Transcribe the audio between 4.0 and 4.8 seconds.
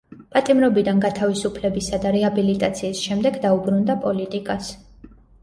პოლიტიკას.